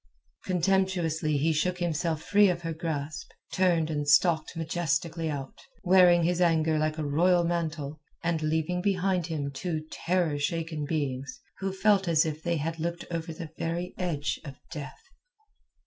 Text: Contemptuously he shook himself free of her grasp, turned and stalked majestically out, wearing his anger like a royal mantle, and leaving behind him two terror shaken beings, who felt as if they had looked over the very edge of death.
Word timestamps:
Contemptuously 0.45 1.37
he 1.37 1.53
shook 1.53 1.77
himself 1.77 2.23
free 2.23 2.49
of 2.49 2.63
her 2.63 2.73
grasp, 2.73 3.29
turned 3.53 3.91
and 3.91 4.07
stalked 4.07 4.57
majestically 4.57 5.29
out, 5.29 5.61
wearing 5.83 6.23
his 6.23 6.41
anger 6.41 6.79
like 6.79 6.97
a 6.97 7.05
royal 7.05 7.43
mantle, 7.43 7.99
and 8.23 8.41
leaving 8.41 8.81
behind 8.81 9.27
him 9.27 9.51
two 9.51 9.85
terror 9.91 10.39
shaken 10.39 10.85
beings, 10.85 11.39
who 11.59 11.71
felt 11.71 12.07
as 12.07 12.25
if 12.25 12.41
they 12.41 12.57
had 12.57 12.79
looked 12.79 13.05
over 13.11 13.31
the 13.31 13.51
very 13.59 13.93
edge 13.99 14.39
of 14.43 14.55
death. 14.71 15.03